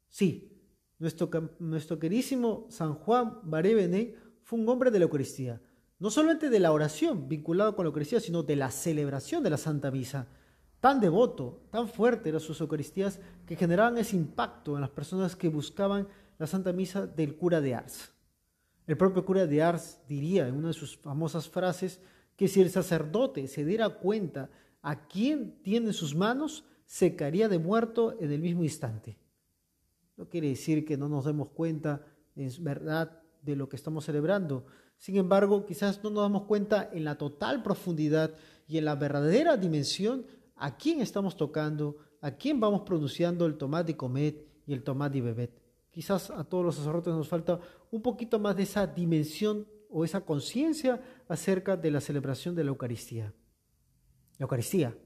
Sí, 0.09 0.55
nuestro, 0.99 1.31
nuestro 1.59 1.99
querísimo 1.99 2.67
San 2.69 2.95
Juan 2.95 3.41
Baré 3.43 4.17
fue 4.43 4.59
un 4.59 4.69
hombre 4.69 4.91
de 4.91 4.99
la 4.99 5.05
Eucaristía. 5.05 5.61
No 5.99 6.11
solamente 6.11 6.51
de 6.51 6.61
la 6.61 6.73
oración 6.73 7.29
vinculado 7.29 7.75
con 7.75 7.85
la 7.85 7.89
Eucaristía, 7.89 8.21
sino 8.21 8.43
de 8.43 8.57
la 8.57 8.71
celebración 8.71 9.43
de 9.43 9.51
la 9.51 9.57
Santa 9.57 9.91
Misa. 9.91 10.27
Tan 10.81 11.01
devoto, 11.01 11.63
tan 11.71 11.89
fuerte 11.89 12.29
eran 12.29 12.41
sus 12.41 12.61
Eucaristías 12.61 13.19
que 13.47 13.57
generaban 13.57 13.97
ese 13.97 14.17
impacto 14.17 14.75
en 14.75 14.83
las 14.83 14.91
personas 14.91 15.35
que 15.35 15.49
buscaban 15.49 16.09
la 16.39 16.47
Santa 16.47 16.73
Misa 16.73 17.07
del 17.07 17.37
cura 17.37 17.61
de 17.61 17.75
Ars. 17.75 18.13
El 18.87 18.97
propio 18.97 19.25
cura 19.25 19.47
de 19.47 19.63
Ars 19.63 19.99
diría 20.09 20.47
en 20.47 20.57
una 20.57 20.69
de 20.69 20.75
sus 20.75 20.97
famosas 20.97 21.49
frases 21.49 22.01
que 22.37 22.49
si 22.49 22.61
el 22.61 22.71
sacerdote 22.71 23.49
se 23.49 23.65
diera 23.65 23.89
cuenta 23.89 24.51
a 24.85 25.09
quién 25.09 25.63
tiene 25.63 25.95
sus 25.95 26.15
manos, 26.15 26.63
se 26.85 27.17
caería 27.17 27.49
de 27.49 27.59
muerto 27.59 28.17
en 28.21 28.31
el 28.31 28.43
mismo 28.43 28.63
instante. 28.63 29.17
No 30.19 30.29
quiere 30.29 30.49
decir 30.49 30.85
que 30.85 30.99
no 30.99 31.09
nos 31.09 31.25
demos 31.25 31.49
cuenta, 31.49 32.05
es 32.37 32.63
verdad, 32.63 33.23
de 33.41 33.57
lo 33.57 33.67
que 33.67 33.77
estamos 33.77 34.05
celebrando. 34.05 34.67
Sin 34.99 35.17
embargo, 35.17 35.65
quizás 35.65 36.05
no 36.05 36.11
nos 36.11 36.25
damos 36.25 36.43
cuenta 36.43 36.91
en 36.93 37.05
la 37.05 37.17
total 37.17 37.63
profundidad 37.63 38.35
y 38.69 38.77
en 38.77 38.85
la 38.85 38.95
verdadera 38.95 39.57
dimensión 39.57 40.27
a 40.55 40.77
quién 40.77 41.01
estamos 41.01 41.35
tocando, 41.35 41.97
a 42.21 42.33
quién 42.33 42.61
vamos 42.61 42.83
pronunciando 42.83 43.47
el 43.47 43.57
tomate 43.57 43.93
y 43.93 43.95
comet 43.95 44.47
y 44.67 44.75
el 44.75 44.83
tomate 44.83 45.17
y 45.17 45.23
bebet. 45.23 45.63
Quizás 45.91 46.31
a 46.31 46.45
todos 46.45 46.63
los 46.63 46.75
sacerdotes 46.75 47.15
nos 47.15 47.29
falta 47.29 47.59
un 47.91 48.03
poquito 48.03 48.39
más 48.39 48.55
de 48.55 48.65
esa 48.65 48.87
dimensión 48.87 49.67
o 49.89 50.05
esa 50.05 50.27
conciencia 50.27 51.01
acerca 51.27 51.75
de 51.75 51.91
la 51.91 52.03
celebración 52.03 52.55
de 52.55 52.65
la 52.65 52.71
Eucaristía. 52.71 53.33
La 54.39 54.45
Eucaristía, 54.45 54.97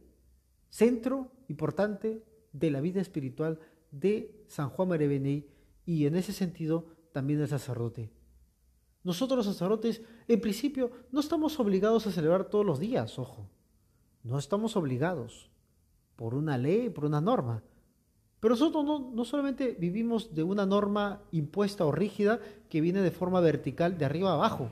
centro 0.70 1.30
importante 1.48 2.22
de 2.52 2.70
la 2.70 2.80
vida 2.80 3.00
espiritual 3.00 3.58
de 3.90 4.44
San 4.48 4.70
Juan 4.70 4.88
María 4.88 5.42
y 5.86 6.06
en 6.06 6.16
ese 6.16 6.32
sentido 6.32 6.86
también 7.12 7.38
del 7.38 7.48
sacerdote. 7.48 8.10
Nosotros 9.04 9.38
los 9.38 9.46
sacerdotes, 9.46 10.02
en 10.26 10.40
principio, 10.40 10.90
no 11.12 11.20
estamos 11.20 11.58
obligados 11.60 12.06
a 12.06 12.12
celebrar 12.12 12.50
todos 12.50 12.66
los 12.66 12.78
días, 12.78 13.18
ojo. 13.18 13.48
No 14.22 14.38
estamos 14.38 14.76
obligados 14.76 15.50
por 16.16 16.34
una 16.34 16.58
ley, 16.58 16.90
por 16.90 17.04
una 17.04 17.20
norma. 17.20 17.62
Pero 18.40 18.54
nosotros 18.54 18.84
no, 18.84 19.10
no, 19.12 19.24
solamente 19.24 19.76
vivimos 19.78 20.34
de 20.34 20.42
una 20.42 20.66
norma 20.66 21.22
impuesta 21.32 21.84
o 21.86 21.92
rígida 21.92 22.40
que 22.68 22.80
viene 22.80 23.00
de 23.00 23.10
forma 23.10 23.40
vertical 23.40 23.98
de 23.98 24.04
arriba 24.04 24.30
a 24.30 24.34
abajo, 24.34 24.68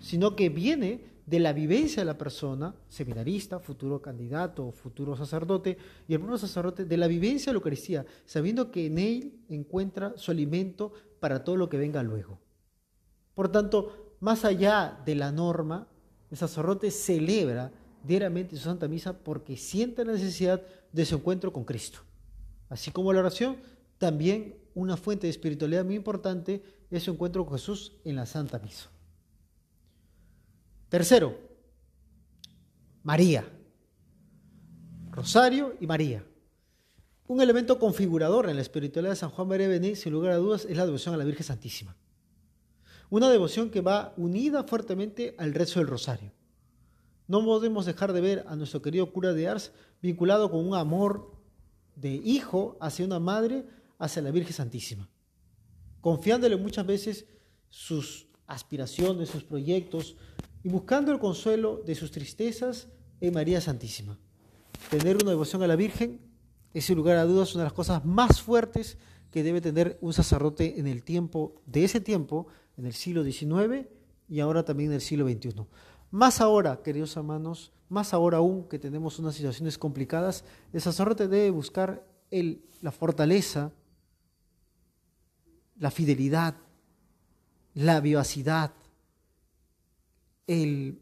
sino 0.00 0.36
que 0.36 0.48
viene 0.48 1.00
de 1.26 1.40
la 1.40 1.52
vivencia 1.52 2.02
de 2.02 2.06
la 2.06 2.18
persona, 2.18 2.74
seminarista, 2.88 3.58
futuro 3.58 4.00
candidato, 4.02 4.72
futuro 4.72 5.16
sacerdote, 5.16 5.78
y 6.06 6.14
el 6.14 6.20
propio 6.20 6.38
sacerdote, 6.38 6.84
de 6.84 6.96
la 6.96 7.06
vivencia 7.06 7.46
de 7.46 7.54
la 7.54 7.58
Eucaristía, 7.58 8.06
sabiendo 8.26 8.70
que 8.70 8.86
en 8.86 8.98
él 8.98 9.40
encuentra 9.48 10.12
su 10.16 10.30
alimento 10.30 10.92
para 11.20 11.42
todo 11.42 11.56
lo 11.56 11.68
que 11.68 11.78
venga 11.78 12.02
luego. 12.02 12.38
Por 13.34 13.48
tanto, 13.48 14.16
más 14.20 14.44
allá 14.44 15.00
de 15.04 15.14
la 15.14 15.32
norma, 15.32 15.88
el 16.30 16.36
sacerdote 16.36 16.90
celebra 16.90 17.72
diariamente 18.02 18.56
su 18.56 18.64
Santa 18.64 18.86
Misa 18.86 19.18
porque 19.18 19.56
siente 19.56 20.04
la 20.04 20.12
necesidad 20.12 20.62
de 20.92 21.04
su 21.04 21.16
encuentro 21.16 21.52
con 21.52 21.64
Cristo. 21.64 22.00
Así 22.68 22.90
como 22.90 23.12
la 23.12 23.20
oración, 23.20 23.56
también 23.98 24.56
una 24.74 24.96
fuente 24.96 25.26
de 25.26 25.30
espiritualidad 25.30 25.84
muy 25.84 25.94
importante 25.94 26.62
es 26.90 27.02
su 27.02 27.12
encuentro 27.12 27.44
con 27.44 27.58
Jesús 27.58 27.92
en 28.04 28.16
la 28.16 28.26
Santa 28.26 28.58
Misa. 28.58 28.90
Tercero, 30.94 31.36
María. 33.02 33.44
Rosario 35.10 35.74
y 35.80 35.88
María. 35.88 36.24
Un 37.26 37.40
elemento 37.40 37.80
configurador 37.80 38.48
en 38.48 38.54
la 38.54 38.62
espiritualidad 38.62 39.10
de 39.10 39.16
San 39.16 39.30
Juan 39.30 39.48
María 39.48 39.96
sin 39.96 40.12
lugar 40.12 40.30
a 40.30 40.36
dudas, 40.36 40.64
es 40.66 40.76
la 40.76 40.86
devoción 40.86 41.12
a 41.12 41.18
la 41.18 41.24
Virgen 41.24 41.42
Santísima. 41.42 41.96
Una 43.10 43.28
devoción 43.28 43.70
que 43.70 43.80
va 43.80 44.14
unida 44.16 44.62
fuertemente 44.62 45.34
al 45.36 45.52
rezo 45.52 45.80
del 45.80 45.88
Rosario. 45.88 46.30
No 47.26 47.44
podemos 47.44 47.86
dejar 47.86 48.12
de 48.12 48.20
ver 48.20 48.44
a 48.46 48.54
nuestro 48.54 48.80
querido 48.80 49.12
cura 49.12 49.32
de 49.32 49.48
Ars 49.48 49.72
vinculado 50.00 50.48
con 50.48 50.64
un 50.64 50.76
amor 50.76 51.34
de 51.96 52.12
hijo 52.12 52.78
hacia 52.80 53.04
una 53.04 53.18
madre, 53.18 53.66
hacia 53.98 54.22
la 54.22 54.30
Virgen 54.30 54.52
Santísima, 54.52 55.08
confiándole 56.00 56.56
muchas 56.56 56.86
veces 56.86 57.26
sus 57.68 58.28
aspiraciones, 58.46 59.28
sus 59.28 59.42
proyectos, 59.42 60.14
y 60.64 60.70
buscando 60.70 61.12
el 61.12 61.18
consuelo 61.18 61.82
de 61.84 61.94
sus 61.94 62.10
tristezas 62.10 62.88
en 63.20 63.34
María 63.34 63.60
Santísima. 63.60 64.18
Tener 64.90 65.16
una 65.16 65.30
devoción 65.30 65.62
a 65.62 65.66
la 65.66 65.76
Virgen 65.76 66.20
es 66.72 66.86
sin 66.86 66.96
lugar 66.96 67.18
a 67.18 67.24
dudas 67.24 67.54
una 67.54 67.62
de 67.62 67.66
las 67.66 67.74
cosas 67.74 68.04
más 68.04 68.40
fuertes 68.40 68.96
que 69.30 69.42
debe 69.42 69.60
tener 69.60 69.98
un 70.00 70.14
sacerdote 70.14 70.80
en 70.80 70.86
el 70.86 71.04
tiempo 71.04 71.60
de 71.66 71.84
ese 71.84 72.00
tiempo, 72.00 72.46
en 72.78 72.86
el 72.86 72.94
siglo 72.94 73.22
XIX 73.22 73.86
y 74.26 74.40
ahora 74.40 74.64
también 74.64 74.90
en 74.90 74.96
el 74.96 75.00
siglo 75.02 75.28
XXI. 75.28 75.66
Más 76.10 76.40
ahora, 76.40 76.82
queridos 76.82 77.14
hermanos, 77.16 77.70
más 77.90 78.14
ahora 78.14 78.38
aún 78.38 78.66
que 78.66 78.78
tenemos 78.78 79.18
unas 79.18 79.34
situaciones 79.34 79.76
complicadas, 79.76 80.44
el 80.72 80.80
sacerdote 80.80 81.28
debe 81.28 81.50
buscar 81.50 82.06
la 82.80 82.90
fortaleza, 82.90 83.70
la 85.76 85.90
fidelidad, 85.90 86.54
la 87.74 88.00
vivacidad, 88.00 88.72
el, 90.46 91.00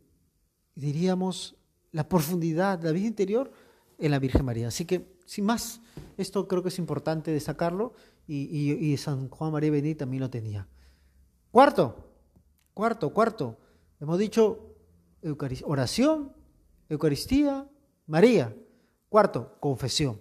diríamos, 0.75 1.57
la 1.91 2.09
profundidad, 2.09 2.83
la 2.83 2.93
vida 2.93 3.07
interior 3.07 3.53
en 3.99 4.11
la 4.11 4.19
Virgen 4.19 4.45
María. 4.45 4.69
Así 4.69 4.85
que, 4.85 5.17
sin 5.25 5.45
más, 5.45 5.81
esto 6.17 6.49
creo 6.49 6.63
que 6.63 6.69
es 6.69 6.79
importante 6.79 7.31
destacarlo 7.31 7.95
y, 8.27 8.97
San 8.97 9.29
Juan 9.29 9.53
María 9.53 9.71
Bení 9.71 9.95
también 9.95 10.23
lo 10.23 10.31
tenía. 10.31 10.69
Cuarto, 11.51 12.13
cuarto, 12.73 13.13
cuarto, 13.13 13.59
hemos 14.01 14.19
dicho 14.19 14.77
oración, 15.65 16.33
Eucaristía, 16.89 17.69
María. 18.07 18.55
Cuarto, 19.09 19.57
confesión. 19.61 20.21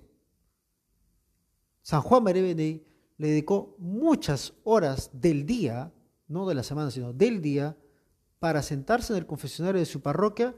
San 1.82 2.02
Juan 2.02 2.24
María 2.24 2.44
Bení 2.44 2.84
le 3.18 3.28
dedicó 3.30 3.76
muchas 3.78 4.54
horas 4.64 5.10
del 5.14 5.46
día, 5.46 5.92
no 6.28 6.46
de 6.48 6.56
la 6.56 6.64
semana, 6.64 6.92
sino 6.92 7.14
del 7.14 7.42
día, 7.42 7.78
para 8.42 8.64
sentarse 8.64 9.14
en 9.14 9.20
el 9.20 9.28
confesionario 9.28 9.80
de 9.80 9.86
su 9.86 10.02
parroquia 10.02 10.56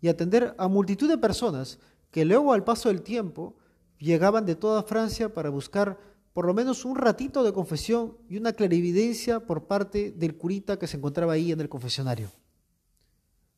y 0.00 0.08
atender 0.08 0.54
a 0.56 0.68
multitud 0.68 1.06
de 1.06 1.18
personas 1.18 1.78
que 2.10 2.24
luego 2.24 2.54
al 2.54 2.64
paso 2.64 2.88
del 2.88 3.02
tiempo 3.02 3.54
llegaban 3.98 4.46
de 4.46 4.56
toda 4.56 4.82
Francia 4.82 5.34
para 5.34 5.50
buscar 5.50 5.98
por 6.32 6.46
lo 6.46 6.54
menos 6.54 6.86
un 6.86 6.96
ratito 6.96 7.44
de 7.44 7.52
confesión 7.52 8.16
y 8.30 8.38
una 8.38 8.54
clarividencia 8.54 9.40
por 9.40 9.66
parte 9.66 10.12
del 10.12 10.38
curita 10.38 10.78
que 10.78 10.86
se 10.86 10.96
encontraba 10.96 11.34
ahí 11.34 11.52
en 11.52 11.60
el 11.60 11.68
confesionario. 11.68 12.32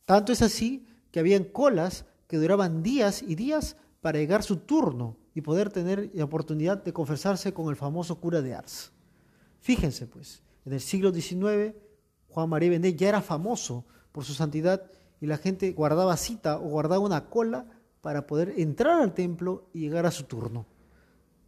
Tanto 0.04 0.32
es 0.32 0.42
así 0.42 0.84
que 1.12 1.20
habían 1.20 1.44
colas 1.44 2.04
que 2.26 2.38
duraban 2.38 2.82
días 2.82 3.22
y 3.22 3.36
días 3.36 3.76
para 4.00 4.18
llegar 4.18 4.42
su 4.42 4.56
turno 4.56 5.16
y 5.36 5.40
poder 5.40 5.70
tener 5.70 6.10
la 6.14 6.24
oportunidad 6.24 6.82
de 6.82 6.92
confesarse 6.92 7.54
con 7.54 7.68
el 7.68 7.76
famoso 7.76 8.18
cura 8.18 8.42
de 8.42 8.54
Ars. 8.54 8.90
Fíjense 9.60 10.08
pues, 10.08 10.42
en 10.64 10.72
el 10.72 10.80
siglo 10.80 11.12
XIX 11.12 11.76
Juan 12.28 12.48
María 12.48 12.70
Benet 12.70 12.96
ya 12.96 13.08
era 13.08 13.22
famoso 13.22 13.84
por 14.12 14.24
su 14.24 14.34
santidad 14.34 14.90
y 15.20 15.26
la 15.26 15.38
gente 15.38 15.72
guardaba 15.72 16.16
cita 16.16 16.58
o 16.58 16.68
guardaba 16.68 17.00
una 17.00 17.28
cola 17.28 17.66
para 18.00 18.26
poder 18.26 18.54
entrar 18.56 19.00
al 19.00 19.14
templo 19.14 19.68
y 19.72 19.80
llegar 19.80 20.06
a 20.06 20.10
su 20.10 20.24
turno. 20.24 20.66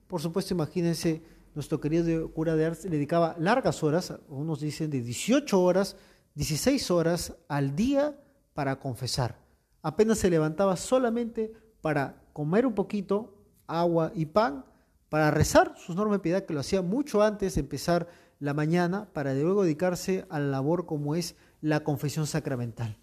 Por 0.08 0.20
supuesto, 0.20 0.54
imagínense, 0.54 1.22
nuestro 1.54 1.80
querido 1.80 2.32
cura 2.32 2.56
de 2.56 2.66
Ars 2.66 2.82
dedicaba 2.82 3.36
largas 3.38 3.82
horas, 3.82 4.14
unos 4.28 4.60
dicen 4.60 4.90
de 4.90 5.00
18 5.00 5.60
horas, 5.60 5.96
16 6.34 6.90
horas 6.90 7.36
al 7.48 7.76
día 7.76 8.18
para 8.54 8.78
confesar. 8.80 9.38
Apenas 9.82 10.18
se 10.18 10.30
levantaba 10.30 10.76
solamente 10.76 11.52
para 11.80 12.22
comer 12.32 12.66
un 12.66 12.74
poquito, 12.74 13.34
agua 13.66 14.12
y 14.14 14.26
pan, 14.26 14.64
para 15.08 15.30
rezar 15.30 15.74
sus 15.76 15.96
normas 15.96 16.18
de 16.18 16.22
piedad, 16.22 16.44
que 16.44 16.54
lo 16.54 16.60
hacía 16.60 16.82
mucho 16.82 17.22
antes 17.22 17.54
de 17.54 17.60
empezar 17.60 18.08
la 18.40 18.54
mañana, 18.54 19.08
para 19.12 19.34
luego 19.34 19.62
dedicarse 19.62 20.26
a 20.30 20.40
la 20.40 20.46
labor 20.46 20.86
como 20.86 21.14
es 21.14 21.36
la 21.60 21.84
confesión 21.84 22.26
sacramental. 22.26 22.96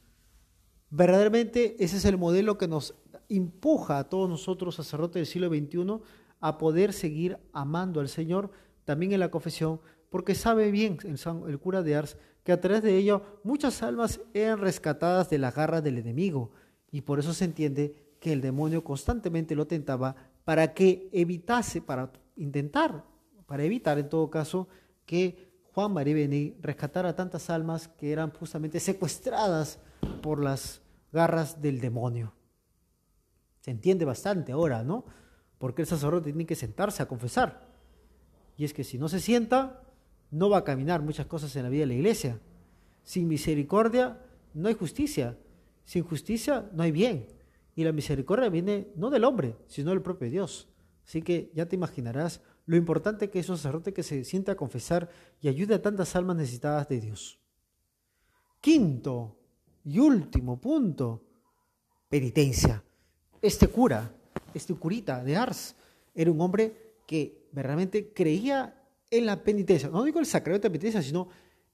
Verdaderamente 0.90 1.76
ese 1.84 1.98
es 1.98 2.06
el 2.06 2.18
modelo 2.18 2.58
que 2.58 2.68
nos 2.68 2.96
empuja 3.30 4.00
a 4.00 4.10
todos 4.10 4.30
nosotros, 4.30 4.76
sacerdotes 4.76 5.16
del 5.16 5.26
siglo 5.26 5.50
XXI, 5.50 6.02
a 6.40 6.58
poder 6.58 6.92
seguir 6.92 7.38
amando 7.54 8.00
al 8.00 8.10
Señor 8.10 8.52
también 8.84 9.12
en 9.12 9.20
la 9.20 9.32
confesión, 9.32 9.80
porque 10.10 10.34
sabe 10.34 10.72
bien 10.72 10.98
el, 11.04 11.60
cura 11.60 11.84
de 11.84 11.96
Ars 11.96 12.18
que 12.44 12.52
a 12.52 12.62
través 12.62 12.82
de 12.82 12.98
ello 12.98 13.22
muchas 13.44 13.84
almas 13.84 14.22
eran 14.34 14.60
rescatadas 14.60 15.30
de 15.30 15.38
la 15.38 15.52
garra 15.52 15.82
del 15.82 15.98
enemigo, 15.98 16.52
y 16.90 17.02
por 17.02 17.20
eso 17.20 17.34
se 17.34 17.46
entiende 17.46 18.16
que 18.20 18.32
el 18.32 18.42
demonio 18.42 18.84
constantemente 18.84 19.56
lo 19.56 19.68
tentaba 19.68 20.16
para 20.46 20.74
que 20.74 21.10
evitase, 21.12 21.82
para 21.82 22.12
intentar, 22.38 23.04
para 23.46 23.64
evitar 23.64 24.00
en 24.00 24.10
todo 24.10 24.30
caso, 24.30 24.70
que 25.08 25.48
Juan 25.74 25.94
María 25.94 26.14
Bení 26.14 26.56
rescatara 26.62 27.16
tantas 27.16 27.50
almas 27.50 27.88
que 27.88 28.12
eran 28.12 28.30
justamente 28.32 28.80
secuestradas 28.80 29.80
por 30.22 30.44
las 30.44 30.82
garras 31.12 31.62
del 31.62 31.80
demonio. 31.80 32.34
Se 33.62 33.72
entiende 33.72 34.06
bastante 34.06 34.52
ahora, 34.52 34.84
¿no? 34.84 35.06
Porque 35.58 35.82
el 35.82 35.88
sacerdote 35.88 36.32
tiene 36.32 36.46
que 36.46 36.56
sentarse 36.56 37.02
a 37.02 37.08
confesar. 37.08 37.66
Y 38.58 38.66
es 38.66 38.74
que 38.74 38.84
si 38.84 38.98
no 38.98 39.10
se 39.10 39.20
sienta, 39.20 39.82
no 40.30 40.50
va 40.50 40.60
a 40.60 40.64
caminar 40.64 41.02
muchas 41.02 41.26
cosas 41.26 41.56
en 41.56 41.64
la 41.64 41.70
vida 41.70 41.82
de 41.82 41.88
la 41.88 41.94
iglesia. 41.94 42.40
Sin 43.04 43.28
misericordia 43.28 44.20
no 44.54 44.68
hay 44.68 44.74
justicia. 44.74 45.38
Sin 45.86 46.04
justicia 46.04 46.70
no 46.74 46.84
hay 46.84 46.92
bien. 46.92 47.28
Y 47.76 47.84
la 47.84 47.92
misericordia 47.92 48.50
viene 48.50 48.90
no 48.96 49.10
del 49.10 49.24
hombre, 49.24 49.56
sino 49.68 49.92
del 49.92 50.02
propio 50.02 50.30
Dios. 50.30 50.68
Así 51.06 51.22
que 51.22 51.52
ya 51.54 51.66
te 51.66 51.76
imaginarás 51.76 52.42
lo 52.68 52.76
importante 52.76 53.30
que 53.30 53.40
es 53.40 53.50
un 53.50 53.58
sacerdote 53.58 53.94
que 53.94 54.04
se 54.04 54.24
sienta 54.26 54.52
a 54.52 54.56
confesar 54.56 55.10
y 55.42 55.48
ayude 55.48 55.74
a 55.74 55.82
tantas 55.82 56.16
almas 56.16 56.36
necesitadas 56.36 56.88
de 56.90 57.00
Dios. 57.00 57.40
Quinto 58.60 59.38
y 59.86 60.00
último 60.00 60.60
punto, 60.60 61.24
penitencia. 62.10 62.84
Este 63.42 63.70
cura, 63.70 64.14
este 64.54 64.76
curita 64.76 65.24
de 65.24 65.38
Ars, 65.38 65.76
era 66.14 66.30
un 66.30 66.42
hombre 66.42 66.96
que 67.08 67.48
verdaderamente 67.54 68.12
creía 68.14 68.84
en 69.10 69.26
la 69.26 69.44
penitencia. 69.44 69.88
No 69.88 70.04
digo 70.04 70.20
el 70.20 70.26
sacramento 70.26 70.68
de 70.68 70.72
penitencia, 70.72 71.02
sino 71.02 71.30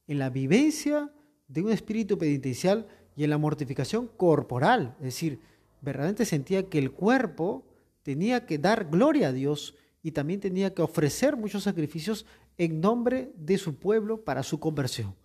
en 0.07 0.19
la 0.19 0.29
vivencia 0.29 1.11
de 1.47 1.63
un 1.63 1.71
espíritu 1.71 2.19
penitencial 2.19 2.87
y 3.15 3.23
en 3.23 3.31
la 3.31 3.39
mortificación 3.39 4.07
corporal. 4.15 4.95
Es 4.99 5.05
decir, 5.05 5.39
verdaderamente 5.81 6.25
sentía 6.25 6.69
que 6.69 6.77
el 6.77 6.91
cuerpo 6.91 7.65
tenía 8.03 8.45
que 8.45 8.59
dar 8.59 8.91
gloria 8.91 9.29
a 9.29 9.33
Dios 9.33 9.75
y 10.03 10.11
también 10.11 10.41
tenía 10.41 10.73
que 10.73 10.81
ofrecer 10.81 11.37
muchos 11.37 11.63
sacrificios 11.63 12.25
en 12.57 12.81
nombre 12.81 13.31
de 13.35 13.57
su 13.57 13.79
pueblo 13.79 14.23
para 14.23 14.43
su 14.43 14.59
conversión. 14.59 15.15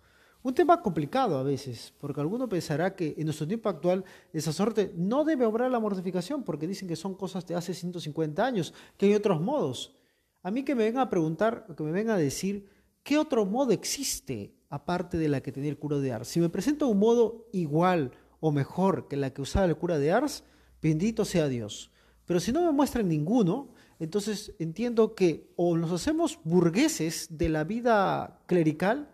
Un 0.41 0.53
tema 0.53 0.81
complicado 0.81 1.37
a 1.37 1.43
veces, 1.43 1.93
porque 1.99 2.21
alguno 2.21 2.47
pensará 2.47 2.95
que 2.95 3.13
en 3.17 3.25
nuestro 3.25 3.45
tiempo 3.45 3.67
actual 3.67 4.05
el 4.31 4.41
sacerdote 4.41 4.93
no 4.95 5.25
debe 5.25 5.45
obrar 5.45 5.69
la 5.69 5.81
mortificación 5.81 6.43
porque 6.43 6.65
dicen 6.65 6.87
que 6.87 6.95
son 6.95 7.13
cosas 7.13 7.45
de 7.45 7.55
hace 7.55 7.73
150 7.73 8.45
años, 8.45 8.73
que 8.95 9.07
hay 9.07 9.15
otros 9.15 9.41
modos. 9.41 9.97
A 10.41 10.49
mí 10.49 10.63
que 10.63 10.75
me 10.75 10.85
vengan 10.85 11.01
a 11.01 11.09
preguntar, 11.09 11.65
que 11.75 11.83
me 11.83 11.91
vengan 11.91 12.15
a 12.15 12.19
decir, 12.19 12.69
¿qué 13.03 13.17
otro 13.17 13.45
modo 13.45 13.73
existe 13.73 14.55
aparte 14.69 15.17
de 15.17 15.27
la 15.27 15.41
que 15.41 15.51
tenía 15.51 15.69
el 15.69 15.77
cura 15.77 15.97
de 15.97 16.13
Ars? 16.13 16.29
Si 16.29 16.39
me 16.39 16.47
presenta 16.47 16.85
un 16.85 16.99
modo 16.99 17.49
igual 17.51 18.11
o 18.39 18.53
mejor 18.53 19.09
que 19.09 19.17
la 19.17 19.33
que 19.33 19.41
usaba 19.41 19.65
el 19.65 19.75
cura 19.75 19.99
de 19.99 20.13
Ars, 20.13 20.45
bendito 20.81 21.25
sea 21.25 21.49
Dios. 21.49 21.91
Pero 22.23 22.39
si 22.39 22.53
no 22.53 22.63
me 22.63 22.71
muestran 22.71 23.09
ninguno, 23.09 23.73
entonces 23.99 24.53
entiendo 24.59 25.13
que 25.13 25.51
o 25.55 25.77
nos 25.77 25.91
hacemos 25.91 26.39
burgueses 26.43 27.37
de 27.37 27.49
la 27.49 27.63
vida 27.63 28.39
clerical, 28.47 29.09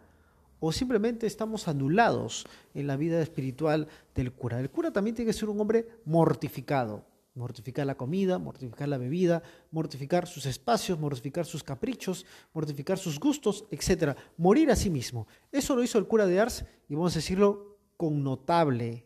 o 0.59 0.71
simplemente 0.71 1.27
estamos 1.27 1.67
anulados 1.67 2.47
en 2.73 2.87
la 2.87 2.95
vida 2.95 3.21
espiritual 3.21 3.87
del 4.15 4.31
cura. 4.31 4.59
El 4.59 4.69
cura 4.69 4.91
también 4.91 5.15
tiene 5.15 5.29
que 5.29 5.37
ser 5.37 5.49
un 5.49 5.59
hombre 5.59 5.87
mortificado, 6.05 7.05
mortificar 7.35 7.85
la 7.85 7.95
comida, 7.95 8.39
mortificar 8.39 8.87
la 8.87 8.97
bebida, 8.97 9.43
mortificar 9.71 10.27
sus 10.27 10.45
espacios, 10.45 10.99
mortificar 10.99 11.45
sus 11.45 11.63
caprichos, 11.63 12.25
mortificar 12.53 12.97
sus 12.97 13.19
gustos, 13.19 13.65
etc. 13.69 14.17
Morir 14.37 14.71
a 14.71 14.75
sí 14.75 14.89
mismo. 14.89 15.27
Eso 15.51 15.75
lo 15.75 15.83
hizo 15.83 15.99
el 15.99 16.07
cura 16.07 16.25
de 16.25 16.39
Ars 16.39 16.65
y 16.89 16.95
vamos 16.95 17.13
a 17.13 17.19
decirlo 17.19 17.77
con 17.97 18.23
notable, 18.23 19.05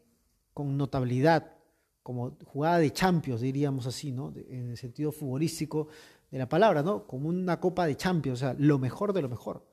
con 0.53 0.77
notabilidad, 0.77 1.58
como 2.03 2.37
jugada 2.45 2.79
de 2.79 2.91
champions, 2.91 3.41
diríamos 3.41 3.85
así, 3.85 4.11
¿no? 4.11 4.33
en 4.35 4.71
el 4.71 4.77
sentido 4.77 5.11
futbolístico 5.11 5.89
de 6.31 6.37
la 6.37 6.47
palabra, 6.47 6.83
¿no? 6.83 7.05
Como 7.05 7.29
una 7.29 7.59
copa 7.59 7.85
de 7.85 7.97
champions, 7.97 8.39
o 8.39 8.41
sea, 8.41 8.55
lo 8.57 8.79
mejor 8.79 9.13
de 9.13 9.21
lo 9.21 9.29
mejor. 9.29 9.65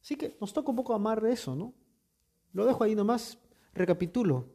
Así 0.00 0.16
que 0.16 0.36
nos 0.40 0.52
toca 0.52 0.70
un 0.70 0.76
poco 0.76 0.94
amar 0.94 1.20
de 1.20 1.32
eso, 1.32 1.54
¿no? 1.54 1.74
Lo 2.52 2.64
dejo 2.64 2.84
ahí 2.84 2.94
nomás, 2.94 3.38
recapitulo. 3.74 4.48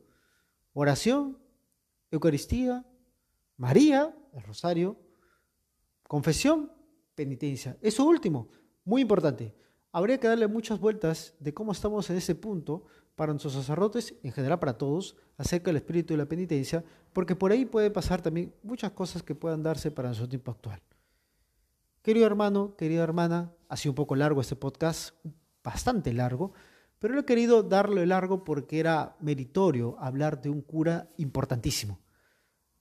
Oración, 0.74 1.38
Eucaristía, 2.12 2.86
María, 3.58 4.16
el 4.34 4.44
rosario, 4.44 4.98
confesión, 6.08 6.72
penitencia. 7.16 7.78
Eso 7.82 8.06
último, 8.06 8.50
muy 8.84 9.02
importante. 9.02 9.54
Habría 9.92 10.20
que 10.20 10.28
darle 10.28 10.48
muchas 10.48 10.80
vueltas 10.80 11.36
de 11.40 11.54
cómo 11.54 11.72
estamos 11.72 12.10
en 12.10 12.18
ese 12.18 12.36
punto 12.36 12.86
para 13.16 13.32
nuestros 13.32 13.54
sacerdotes, 13.54 14.16
en 14.24 14.32
general 14.32 14.60
para 14.60 14.78
todos, 14.78 15.16
acerca 15.38 15.68
del 15.68 15.78
espíritu 15.78 16.14
de 16.14 16.18
la 16.18 16.26
penitencia, 16.26 16.84
porque 17.14 17.36
por 17.36 17.52
ahí 17.52 17.66
puede 17.66 17.92
pasar 17.92 18.22
también 18.22 18.54
muchas 18.64 18.92
cosas 18.92 19.22
que 19.22 19.36
puedan 19.36 19.62
darse 19.64 19.92
para 19.92 20.10
nuestro 20.10 20.28
tiempo 20.28 20.52
actual. 20.52 20.82
Querido 22.02 22.26
hermano, 22.26 22.76
querida 22.76 23.04
hermana, 23.04 23.54
ha 23.70 23.78
sido 23.78 23.92
un 23.92 23.96
poco 23.96 24.16
largo 24.16 24.42
este 24.42 24.56
podcast, 24.56 25.16
bastante 25.64 26.12
largo, 26.12 26.54
pero 27.00 27.20
he 27.20 27.26
querido 27.26 27.64
darle 27.64 28.06
largo 28.06 28.44
porque 28.44 28.80
era 28.80 29.16
meritorio 29.20 29.96
hablar 30.00 30.42
de 30.42 30.50
un 30.50 30.62
cura 30.62 31.10
importantísimo. 31.18 32.00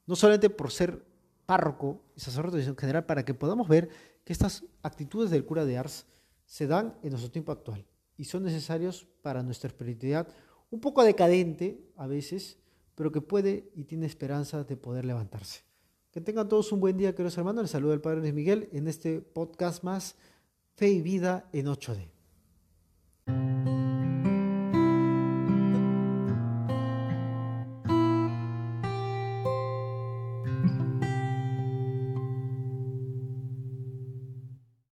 No 0.07 0.17
solamente 0.17 0.51
por 0.51 0.71
ser 0.71 1.05
párroco 1.47 2.03
y 2.17 2.21
sacerdote 2.21 2.65
en 2.65 2.77
general, 2.77 3.05
para 3.05 3.25
que 3.25 3.35
podamos 3.35 3.69
ver 3.69 3.91
que 4.25 4.33
estas 4.33 4.65
actitudes 4.83 5.31
del 5.31 5.45
cura 5.45 5.65
de 5.65 5.79
Ars 5.79 6.07
se 6.47 6.67
dan 6.67 6.97
en 7.03 7.11
nuestro 7.11 7.31
tiempo 7.31 7.53
actual 7.53 7.85
y 8.17 8.25
son 8.25 8.45
necesarios 8.45 9.07
para 9.23 9.43
nuestra 9.43 9.69
espiritualidad, 9.69 10.29
un 10.71 10.81
poco 10.81 11.03
decadente 11.05 11.85
a 11.97 12.07
veces, 12.07 12.59
pero 12.95 13.13
que 13.13 13.21
puede 13.21 13.71
y 13.75 13.85
tiene 13.85 14.07
esperanza 14.07 14.65
de 14.65 14.77
poder 14.77 15.05
levantarse. 15.05 15.63
Que 16.11 16.21
tengan 16.21 16.49
todos 16.49 16.73
un 16.73 16.81
buen 16.81 16.97
día, 16.97 17.15
queridos 17.15 17.39
hermanos. 17.39 17.63
Les 17.63 17.71
saluda 17.71 17.95
el 17.95 18.01
Padre 18.01 18.21
Luis 18.21 18.35
Miguel 18.35 18.69
en 18.73 18.87
este 18.87 19.21
podcast 19.21 19.83
más 19.83 20.17
Fe 20.75 20.91
y 20.91 21.01
Vida 21.01 21.49
en 21.53 21.67
8D. 21.67 22.09